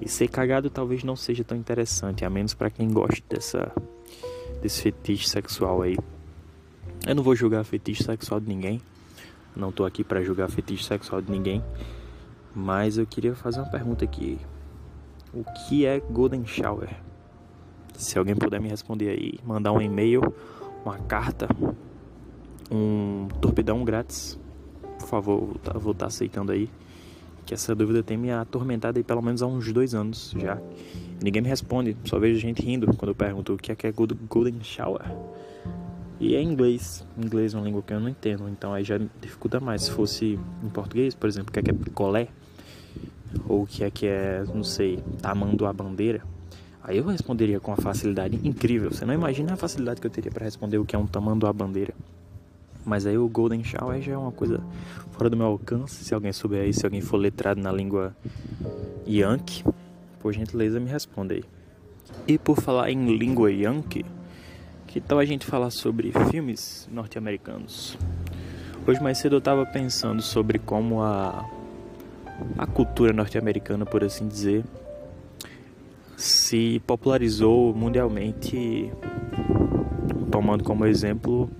[0.00, 3.72] E ser cagado talvez não seja tão interessante, a menos para quem gosta dessa
[4.60, 5.96] desse fetiche sexual aí.
[7.06, 8.80] Eu não vou julgar fetiche sexual de ninguém.
[9.54, 11.62] Não tô aqui para julgar fetiche sexual de ninguém.
[12.54, 14.38] Mas eu queria fazer uma pergunta aqui.
[15.32, 16.88] O que é Golden Shower?
[17.94, 20.22] Se alguém puder me responder aí, mandar um e-mail,
[20.84, 21.48] uma carta,
[22.70, 24.38] um torpedão grátis.
[24.98, 26.68] Por favor, vou estar tá, tá aceitando aí.
[27.44, 30.58] Que essa dúvida tem me atormentado aí pelo menos há uns dois anos já.
[31.20, 33.92] Ninguém me responde, só vejo gente rindo quando eu pergunto o que é que é
[33.92, 35.02] Golden Shower.
[36.20, 37.04] E é inglês.
[37.16, 39.82] Inglês é uma língua que eu não entendo, então aí já dificulta mais.
[39.82, 42.28] Se fosse em português, por exemplo, o que é que é picolé?
[43.48, 46.22] Ou o que é que é, não sei, tamando a bandeira?
[46.82, 48.90] Aí eu responderia com uma facilidade incrível.
[48.90, 51.46] Você não imagina a facilidade que eu teria para responder o que é um tamando
[51.46, 51.94] a bandeira.
[52.84, 54.62] Mas aí o Golden Shower já é uma coisa
[55.12, 56.02] fora do meu alcance.
[56.02, 58.16] Se alguém souber aí, se alguém for letrado na língua
[59.06, 59.62] Yankee,
[60.20, 61.44] por gentileza me responda aí.
[62.26, 64.04] E por falar em língua Yankee,
[64.86, 67.96] que tal a gente falar sobre filmes norte-americanos?
[68.86, 71.48] Hoje mais cedo eu estava pensando sobre como a,
[72.56, 74.64] a cultura norte-americana, por assim dizer,
[76.16, 78.90] se popularizou mundialmente,
[80.30, 81.50] tomando como exemplo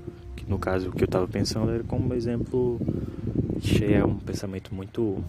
[0.49, 2.81] no caso, o que eu estava pensando era como exemplo,
[3.83, 5.23] é um pensamento muito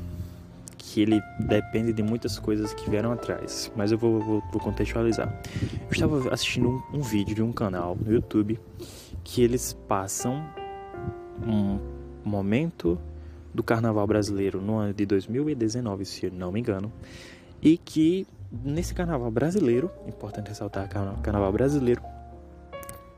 [0.90, 5.40] que ele depende de muitas coisas que vieram atrás, mas eu vou, vou, vou contextualizar.
[5.84, 8.60] Eu estava assistindo um, um, vídeo de um canal no YouTube
[9.24, 10.44] que eles passam
[11.46, 11.80] um
[12.28, 13.00] momento
[13.54, 16.92] do carnaval brasileiro no ano de 2019, se não me engano,
[17.62, 22.02] e que nesse carnaval brasileiro, importante ressaltar carnaval brasileiro,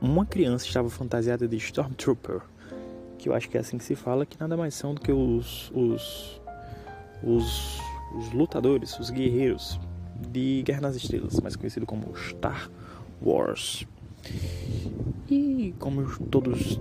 [0.02, 2.42] uma criança estava fantasiada de Stormtrooper,
[3.18, 5.12] que eu acho que é assim que se fala, que nada mais são do que
[5.12, 6.41] os, os,
[7.24, 7.80] os,
[8.16, 9.80] os lutadores, os guerreiros
[10.32, 12.70] de Guerra nas Estrelas, mais conhecido como Star
[13.22, 13.86] Wars.
[15.30, 16.80] E como todos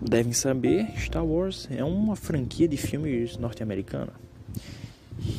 [0.00, 4.12] devem saber, Star Wars é uma franquia de filmes norte-americana.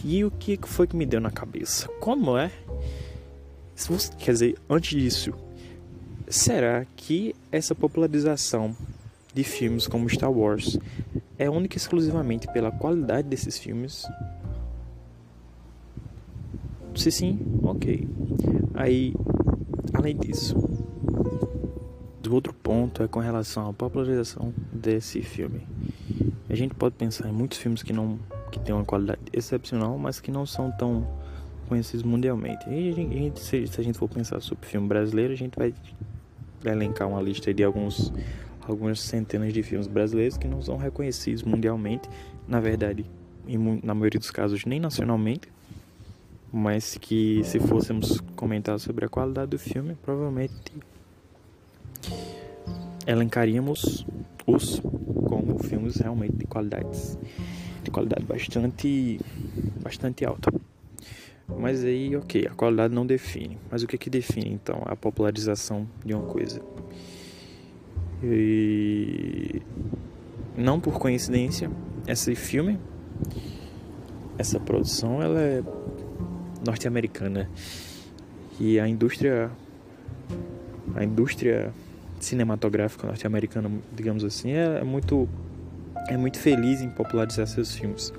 [0.05, 1.87] E o que foi que me deu na cabeça?
[1.99, 2.51] Como é?
[4.19, 5.33] Quer dizer, antes disso,
[6.31, 8.73] Será que essa popularização
[9.33, 10.79] de filmes como Star Wars
[11.41, 14.07] é única e exclusivamente pela qualidade desses filmes?
[16.93, 18.07] Se sim, ok.
[18.75, 19.15] Aí,
[19.91, 20.55] além disso,
[22.21, 25.67] do outro ponto é com relação à popularização desse filme.
[26.47, 28.19] A gente pode pensar em muitos filmes que não
[28.51, 31.07] que têm uma qualidade excepcional, mas que não são tão
[31.67, 32.69] conhecidos mundialmente.
[32.69, 35.73] E a gente, se, a gente for pensar sobre filme brasileiro, a gente vai
[36.63, 38.13] elencar uma lista de alguns
[38.67, 42.09] algumas centenas de filmes brasileiros que não são reconhecidos mundialmente,
[42.47, 43.05] na verdade,
[43.47, 45.47] em, na maioria dos casos nem nacionalmente,
[46.51, 50.53] mas que se fôssemos comentar sobre a qualidade do filme, provavelmente
[53.07, 54.05] elencaríamos
[54.45, 54.81] os
[55.25, 57.17] como filmes realmente de qualidades
[57.83, 59.19] de qualidade bastante
[59.81, 60.51] bastante alta.
[61.47, 63.57] Mas aí, ok, a qualidade não define.
[63.69, 66.61] Mas o que que define então a popularização de uma coisa?
[68.23, 69.61] E
[70.55, 71.69] não por coincidência,
[72.07, 72.77] esse filme,
[74.37, 75.63] essa produção, ela é
[76.65, 77.49] norte-americana
[78.59, 79.49] e a indústria
[80.95, 81.73] a indústria
[82.19, 85.27] cinematográfica norte-americana, digamos assim, é, é, muito
[86.07, 88.13] é muito feliz em popularizar seus filmes.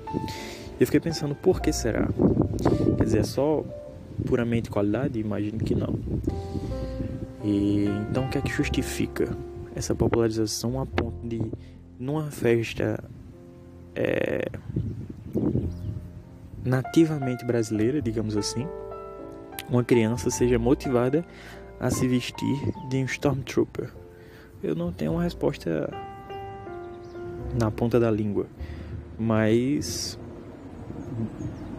[0.79, 2.07] Eu fiquei pensando por que será?
[2.97, 3.63] Quer dizer, é só
[4.25, 5.19] puramente qualidade?
[5.19, 5.97] Imagino que não.
[7.43, 9.29] E então o que é que justifica
[9.75, 11.41] essa popularização a ponto de
[11.99, 13.03] numa festa
[13.95, 14.47] é,
[16.63, 18.67] nativamente brasileira, digamos assim,
[19.69, 21.25] uma criança seja motivada
[21.79, 23.89] a se vestir de um Stormtrooper?
[24.61, 25.89] Eu não tenho uma resposta
[27.59, 28.47] na ponta da língua,
[29.19, 30.17] mas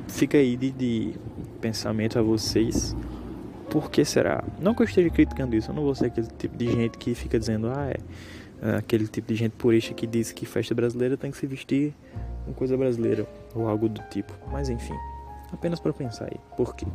[0.09, 1.15] fica aí de, de
[1.61, 2.95] pensamento a vocês.
[3.75, 4.45] Por que será?
[4.61, 7.13] Não que eu esteja criticando isso, eu não vou ser aquele tipo de gente que
[7.13, 7.97] fica dizendo, ah, é,
[8.63, 11.93] é aquele tipo de gente purista que diz que festa brasileira tem que se vestir
[12.47, 14.33] com coisa brasileira ou algo do tipo.
[14.53, 14.95] Mas enfim,
[15.53, 16.87] apenas para pensar aí, por quê?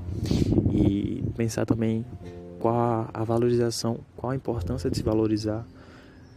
[0.72, 2.06] E pensar também
[2.62, 5.68] qual a valorização, qual a importância de se valorizar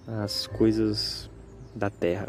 [0.08, 1.30] as coisas
[1.72, 2.26] da terra.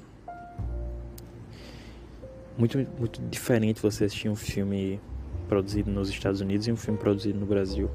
[2.56, 5.02] Muito, muito diferente você assistir um filme
[5.50, 7.90] produzido nos Estados Unidos e um filme produzido no Brasil.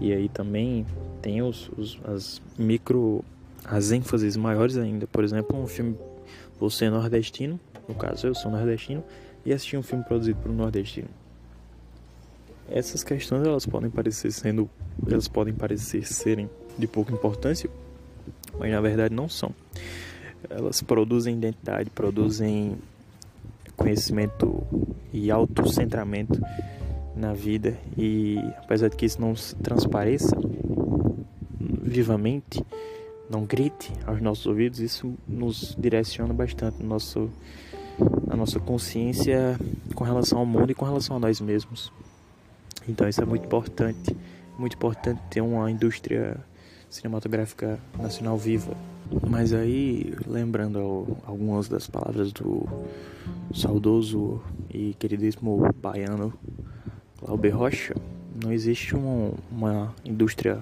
[0.00, 0.86] E aí também
[1.20, 3.24] tem os, os as micro,
[3.64, 5.06] as ênfases maiores ainda.
[5.06, 5.96] Por exemplo, um filme
[6.58, 9.04] Você é Nordestino, no caso eu sou nordestino,
[9.44, 11.08] e assisti um filme produzido por um nordestino
[12.70, 14.70] essas questões elas podem parecer sendo
[15.10, 17.68] elas podem parecer serem de pouca importância
[18.58, 19.52] mas na verdade não são
[20.48, 22.78] elas produzem identidade produzem
[23.76, 24.62] conhecimento
[25.12, 26.40] e autocentramento
[27.14, 30.36] na vida e apesar de que isso não transpareça
[31.60, 32.64] vivamente
[33.28, 37.30] não grite aos nossos ouvidos isso nos direciona bastante no nosso
[38.28, 39.58] a nossa consciência
[39.94, 41.92] com relação ao mundo e com relação a nós mesmos
[42.88, 44.16] então isso é muito importante,
[44.58, 46.36] muito importante ter uma indústria
[46.88, 48.76] cinematográfica nacional viva.
[49.28, 52.66] Mas aí, lembrando algumas das palavras do
[53.54, 54.40] saudoso
[54.72, 56.32] e queridíssimo baiano
[57.22, 57.94] Glauber Rocha,
[58.42, 60.58] não existe uma, uma indústria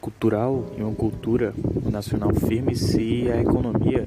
[0.00, 1.54] cultural e uma cultura
[1.90, 4.06] nacional firme se a economia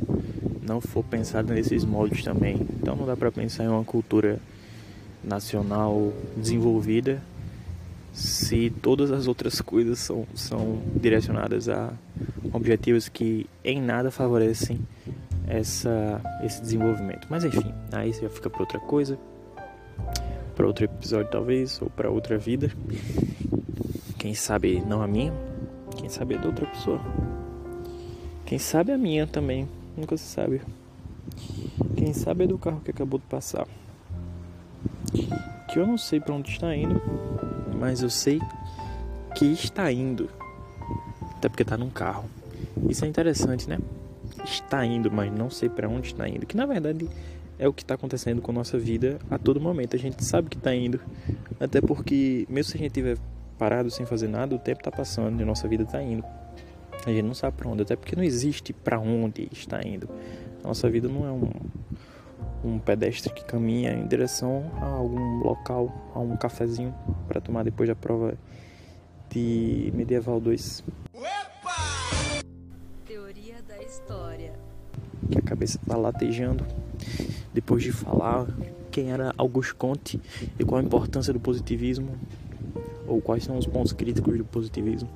[0.62, 2.68] não for pensada nesses moldes também.
[2.82, 4.40] Então não dá para pensar em uma cultura
[5.24, 7.22] nacional desenvolvida
[8.14, 11.94] se todas as outras coisas são, são direcionadas a
[12.52, 14.80] objetivos que em nada favorecem
[15.48, 17.28] essa, esse desenvolvimento.
[17.30, 19.18] Mas enfim, aí já fica para outra coisa,
[20.56, 22.72] para outro episódio talvez, ou para outra vida.
[24.18, 25.34] Quem sabe não a minha,
[25.98, 27.02] quem sabe é de outra pessoa.
[28.46, 30.62] Quem sabe a minha também, nunca se sabe.
[31.96, 33.68] Quem sabe é do carro que acabou de passar
[35.72, 37.02] que eu não sei para onde está indo,
[37.80, 38.42] mas eu sei
[39.36, 40.30] que está indo.
[41.38, 42.26] Até porque está num carro.
[42.90, 43.80] Isso é interessante, né?
[44.44, 46.46] Está indo, mas não sei para onde está indo.
[46.46, 47.08] Que na verdade
[47.62, 49.96] é o que está acontecendo com a nossa vida a todo momento.
[49.96, 51.00] A gente sabe que está indo,
[51.60, 53.20] até porque mesmo se a gente estiver
[53.60, 56.26] parado sem fazer nada, o tempo está passando e a nossa vida está indo.
[57.06, 60.10] A gente não sabe para onde, até porque não existe para onde está indo.
[60.64, 61.52] A nossa vida não é um,
[62.64, 66.96] um pedestre que caminha em direção a algum local, a um cafezinho
[67.28, 68.34] para tomar depois da prova
[69.30, 70.84] de Medieval 2.
[71.14, 72.44] Opa!
[73.06, 74.54] Teoria da história.
[75.32, 76.66] Que a cabeça tá latejando
[77.54, 78.48] depois de falar
[78.92, 80.20] quem era Auguste Comte
[80.60, 82.18] e qual a importância do positivismo
[83.08, 85.10] ou quais são os pontos críticos do positivismo.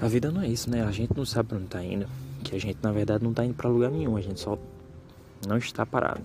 [0.00, 0.82] A vida não é isso, né?
[0.82, 2.06] A gente não sabe para onde tá indo.
[2.42, 4.58] Que a gente na verdade não tá indo para lugar nenhum, a gente só
[5.46, 6.22] não está parado.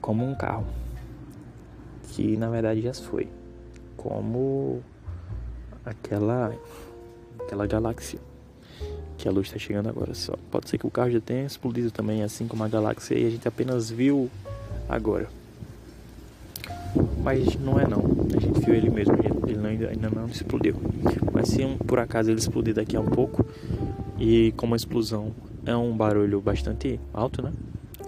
[0.00, 0.66] Como um carro,
[2.10, 3.28] que na verdade já foi.
[3.96, 4.82] Como
[5.84, 6.54] aquela,
[7.40, 8.20] aquela galáxia
[9.18, 10.34] que a luz está chegando agora só.
[10.50, 13.30] Pode ser que o carro já tenha explodido também, assim como a galáxia, e a
[13.30, 14.30] gente apenas viu
[14.88, 15.28] agora.
[17.22, 17.98] Mas não é não,
[18.34, 19.14] a gente viu ele mesmo,
[19.46, 20.76] ele não, ainda não explodiu.
[21.32, 23.44] Mas se um, por acaso ele explodir daqui a um pouco,
[24.18, 25.32] e como a explosão
[25.66, 27.52] é um barulho bastante alto, né?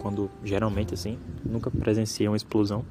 [0.00, 2.84] Quando geralmente assim, nunca presenciei uma explosão,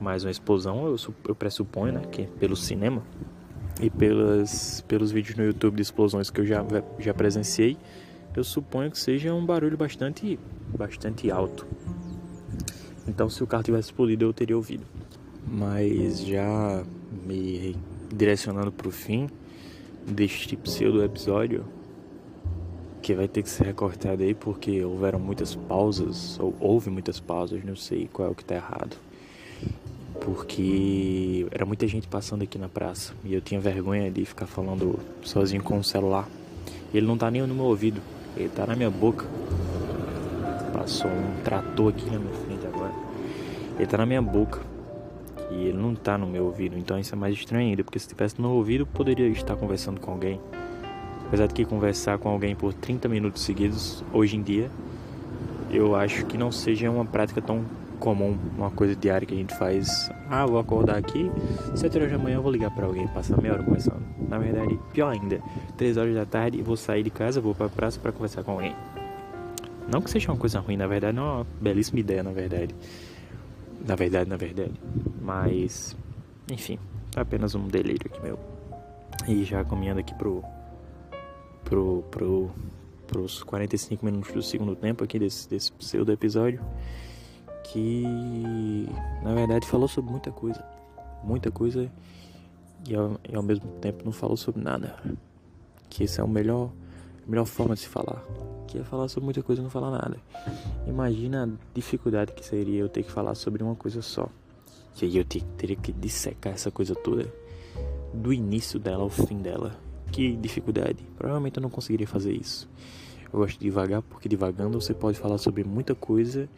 [0.00, 0.96] mais uma explosão, eu,
[1.28, 3.02] eu pressuponho, né, que pelo cinema
[3.80, 6.64] e pelas, pelos vídeos no YouTube de explosões que eu já,
[6.98, 7.76] já presenciei,
[8.36, 10.38] eu suponho que seja um barulho bastante,
[10.76, 11.66] bastante alto.
[13.06, 14.84] Então, se o carro tivesse explodido, eu teria ouvido.
[15.46, 16.84] Mas já
[17.26, 17.76] me
[18.14, 19.28] direcionando para o fim
[20.06, 21.64] deste pseudo episódio,
[23.02, 27.64] que vai ter que ser recortado aí porque houveram muitas pausas, ou houve muitas pausas,
[27.64, 28.96] não sei qual é o que está errado.
[30.24, 34.98] Porque era muita gente passando aqui na praça e eu tinha vergonha de ficar falando
[35.22, 36.28] sozinho com o celular.
[36.94, 38.00] Ele não tá nem no meu ouvido,
[38.36, 39.26] ele tá na minha boca.
[40.72, 42.92] Passou um trator aqui na minha frente agora.
[43.76, 44.60] Ele tá na minha boca
[45.50, 48.06] e ele não tá no meu ouvido, então isso é mais estranho ainda, porque se
[48.06, 50.40] estivesse no meu ouvido, poderia estar conversando com alguém.
[51.26, 54.70] Apesar de que conversar com alguém por 30 minutos seguidos, hoje em dia,
[55.70, 57.64] eu acho que não seja uma prática tão
[58.02, 60.10] comum, uma coisa diária que a gente faz.
[60.28, 61.30] Ah, vou acordar aqui,
[61.76, 64.02] 7 horas da manhã eu vou ligar para alguém, passar meia hora conversando.
[64.28, 65.40] Na verdade, pior ainda,
[65.76, 68.52] 3 horas da tarde eu vou sair de casa, vou para praça para conversar com
[68.52, 68.74] alguém.
[69.88, 72.74] Não que seja uma coisa ruim, na verdade, não é uma belíssima ideia, na verdade.
[73.86, 74.72] Na verdade, na verdade.
[75.20, 75.96] Mas,
[76.50, 76.80] enfim,
[77.16, 78.38] é apenas um delírio aqui meu.
[79.28, 80.42] E já caminhando aqui pro.
[81.62, 82.02] pro.
[82.10, 82.50] pro.
[83.06, 86.60] pros 45 minutos do segundo tempo aqui desse, desse pseudo episódio.
[87.72, 88.86] Que
[89.22, 90.64] na verdade falou sobre muita coisa.
[91.24, 91.90] Muita coisa
[92.86, 94.96] e ao, e ao mesmo tempo não falou sobre nada.
[95.88, 96.70] Que esse é o melhor.
[97.26, 98.22] A melhor forma de se falar
[98.72, 100.16] que é falar sobre muita coisa e não falar nada.
[100.86, 104.28] Imagina a dificuldade que seria eu ter que falar sobre uma coisa só.
[105.00, 107.30] E aí eu ter, teria que dissecar essa coisa toda,
[108.14, 109.76] do início dela ao fim dela.
[110.10, 111.06] Que dificuldade.
[111.18, 112.68] Provavelmente eu não conseguiria fazer isso.
[113.30, 116.48] Eu gosto de devagar porque devagando você pode falar sobre muita coisa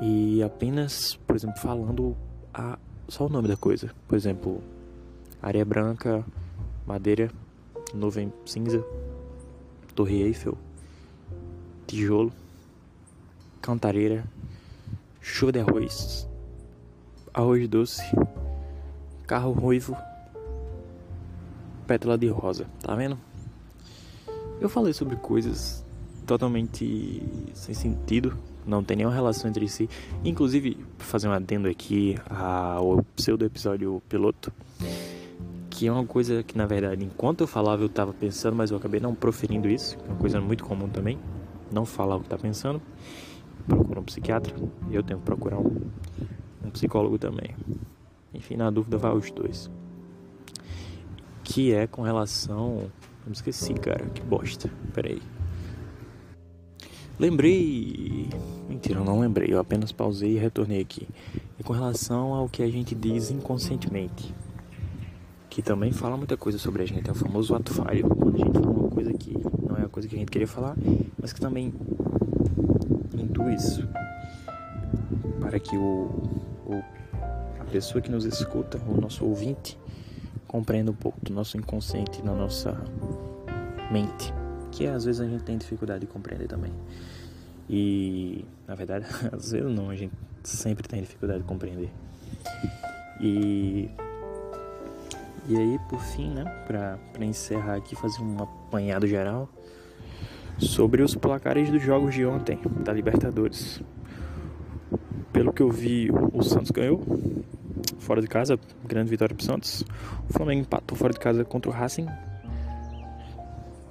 [0.00, 2.16] e apenas, por exemplo, falando
[2.52, 2.78] a,
[3.08, 3.90] só o nome da coisa.
[4.06, 4.62] Por exemplo,
[5.42, 6.24] areia branca,
[6.86, 7.30] madeira,
[7.94, 8.84] nuvem cinza,
[9.94, 10.56] Torre Eiffel
[11.88, 12.30] tijolo,
[13.62, 14.22] cantareira,
[15.22, 16.28] chuva de arroz,
[17.32, 18.02] arroz doce,
[19.26, 19.96] carro ruivo,
[21.86, 23.18] pétala de rosa, tá vendo?
[24.60, 25.82] Eu falei sobre coisas
[26.26, 27.22] totalmente
[27.54, 28.36] sem sentido,
[28.68, 29.88] não tem nenhuma relação entre si.
[30.24, 34.52] Inclusive, fazer um adendo aqui ao pseudo episódio piloto,
[35.70, 38.76] que é uma coisa que na verdade, enquanto eu falava, eu tava pensando, mas eu
[38.76, 41.18] acabei não proferindo isso, é uma coisa muito comum também
[41.70, 42.80] não falar o que está pensando,
[43.66, 44.54] procura um psiquiatra.
[44.90, 45.90] Eu tenho que procurar um,
[46.64, 47.54] um psicólogo também.
[48.32, 49.70] Enfim, na dúvida, vai os dois.
[51.44, 52.90] Que é com relação.
[53.24, 54.70] Eu me esqueci, cara, que bosta.
[54.94, 55.20] Peraí.
[57.18, 58.28] Lembrei.
[58.68, 59.52] Mentira, eu não lembrei.
[59.52, 61.08] Eu apenas pausei e retornei aqui.
[61.58, 64.34] É com relação ao que a gente diz inconscientemente.
[65.50, 67.08] Que também fala muita coisa sobre a gente.
[67.08, 68.08] É o famoso ato falho.
[68.08, 69.36] Quando a gente fala uma coisa que
[69.68, 70.76] não é a coisa que a gente queria falar
[71.28, 71.74] mas que também
[73.12, 73.80] induz
[75.40, 76.10] para que o,
[76.66, 76.82] o,
[77.60, 79.78] a pessoa que nos escuta, o nosso ouvinte,
[80.46, 82.80] compreenda um pouco do nosso inconsciente na nossa
[83.90, 84.32] mente,
[84.70, 86.72] que às vezes a gente tem dificuldade de compreender também.
[87.68, 91.90] E, na verdade, às vezes não, a gente sempre tem dificuldade de compreender.
[93.20, 93.90] E
[95.48, 99.48] e aí, por fim, né, para encerrar aqui, fazer um apanhado geral,
[100.58, 103.80] sobre os placares dos jogos de ontem da Libertadores.
[105.32, 107.02] Pelo que eu vi, o Santos ganhou
[107.98, 109.84] fora de casa, grande vitória para o Santos.
[110.28, 112.06] O Flamengo empatou fora de casa contra o Racing.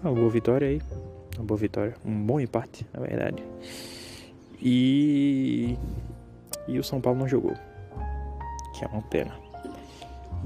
[0.07, 0.81] Uma boa vitória aí,
[1.35, 3.43] uma boa vitória, um bom empate, na verdade.
[4.61, 5.77] E
[6.65, 7.53] e o São Paulo não jogou,
[8.73, 9.37] que é uma pena.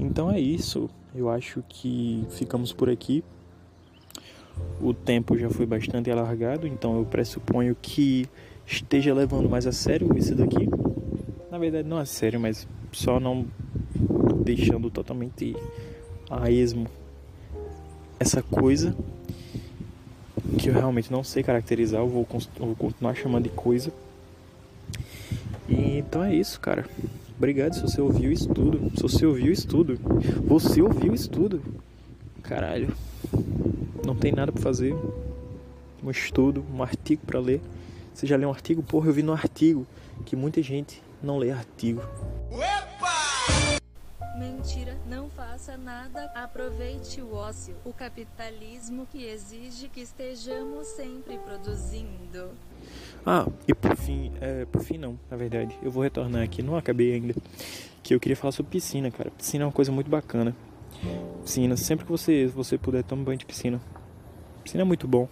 [0.00, 0.90] Então é isso.
[1.14, 3.22] Eu acho que ficamos por aqui
[4.80, 8.26] o tempo já foi bastante alargado, então eu pressuponho que
[8.66, 10.68] esteja levando mais a sério esse daqui.
[11.50, 13.46] Na verdade, não a sério, mas só não
[14.44, 15.54] deixando totalmente
[16.28, 16.88] a esmo
[18.18, 18.96] essa coisa
[20.58, 22.26] que eu realmente não sei caracterizar, eu vou,
[22.58, 23.92] eu vou continuar chamando de coisa.
[25.68, 26.84] E, então é isso, cara.
[27.36, 28.90] Obrigado se você ouviu isso tudo.
[28.96, 29.98] Se você ouviu isso tudo.
[30.44, 31.62] Você ouviu isso tudo.
[32.42, 32.92] Caralho
[34.04, 34.94] não tem nada para fazer,
[36.02, 37.60] um estudo, um artigo para ler.
[38.12, 38.82] Você já leu um artigo?
[38.82, 39.86] Porra, eu vi no artigo
[40.24, 42.02] que muita gente não lê artigo.
[44.38, 52.50] Mentira, não faça nada, aproveite o ócio, o capitalismo que exige que estejamos sempre produzindo.
[53.26, 56.76] Ah, e por fim, é, por fim não, na verdade, eu vou retornar aqui, não
[56.76, 57.34] acabei ainda,
[58.02, 59.30] que eu queria falar sobre piscina, cara.
[59.30, 60.56] Piscina é uma coisa muito bacana.
[61.44, 63.80] Piscina, sempre que você, você puder, tome banho de piscina.
[64.64, 65.28] Piscina é muito bom.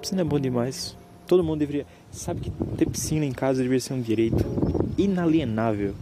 [0.00, 0.96] Piscina é bom demais.
[1.26, 1.86] Todo mundo deveria.
[2.10, 4.44] Sabe que ter piscina em casa deveria ser um direito
[4.96, 5.94] inalienável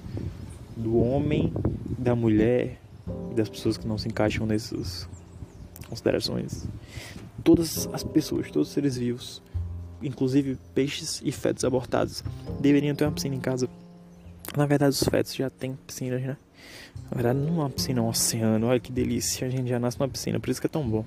[0.77, 1.53] do homem,
[1.99, 2.81] da mulher
[3.31, 5.09] e das pessoas que não se encaixam nessas
[5.89, 6.67] considerações.
[7.43, 9.43] Todas as pessoas, todos os seres vivos,
[10.03, 12.25] inclusive peixes e fetos abortados,
[12.61, 13.69] deveriam ter uma piscina em casa.
[14.57, 16.37] Na verdade, os fetos já têm piscinas, né?
[17.11, 18.67] Na verdade, não é uma piscina, é um oceano.
[18.67, 21.05] Olha que delícia, a gente já nasce numa piscina, por isso que é tão bom.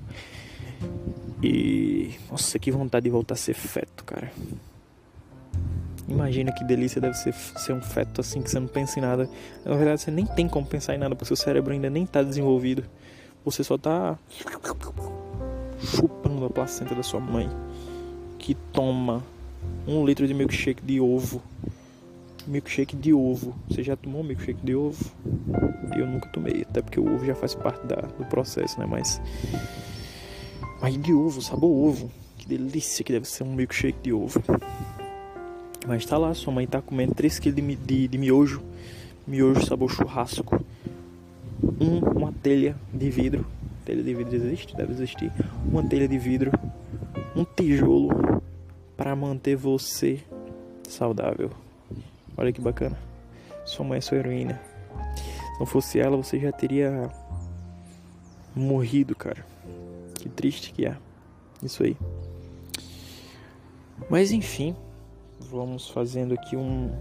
[1.42, 2.14] E.
[2.30, 4.32] Nossa, que vontade de voltar a ser feto, cara.
[6.08, 9.30] Imagina que delícia deve ser ser um feto assim que você não pensa em nada.
[9.66, 12.24] Na verdade, você nem tem como pensar em nada, porque seu cérebro ainda nem está
[12.24, 12.84] desenvolvido.
[13.44, 14.18] Você só está
[15.80, 17.50] chupando a placenta da sua mãe,
[18.40, 19.24] que toma
[19.86, 21.42] um litro de milkshake de ovo.
[22.46, 23.54] Milkshake de ovo.
[23.70, 25.12] Você já tomou milkshake de ovo?
[25.98, 28.86] Eu nunca tomei, até porque o ovo já faz parte da, do processo, né?
[28.86, 29.22] Mas.
[30.82, 32.10] Mas de ovo, sabor ovo.
[32.38, 34.42] Que delícia que deve ser um milkshake de ovo.
[35.88, 38.62] Mas tá lá, sua mãe tá comendo 3kg de, de, de miojo.
[39.26, 40.62] Miojo sabor churrasco.
[41.80, 43.48] Um, uma telha de vidro.
[43.86, 44.76] Telha de vidro existe?
[44.76, 45.32] Deve existir.
[45.66, 46.52] Uma telha de vidro.
[47.34, 48.10] Um tijolo
[48.98, 50.20] para manter você
[50.90, 51.52] saudável.
[52.36, 53.00] Olha que bacana.
[53.66, 54.60] Sua mãe é sua heroína.
[55.16, 57.10] Se não fosse ela, você já teria
[58.54, 59.46] morrido, cara.
[60.16, 60.98] Que triste que é.
[61.64, 61.96] Isso aí.
[64.10, 64.76] Mas enfim
[65.50, 66.92] vamos fazendo aqui um,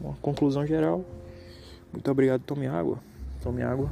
[0.00, 1.04] uma conclusão geral.
[1.92, 2.98] Muito obrigado, tome água.
[3.42, 3.90] Tome água.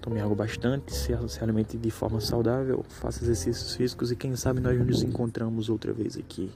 [0.00, 4.58] Tome água bastante, se, se alimente de forma saudável, faça exercícios físicos e quem sabe
[4.58, 6.50] nós nos encontramos outra vez aqui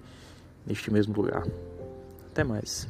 [0.67, 1.47] neste mesmo lugar.
[2.31, 2.89] Até mais.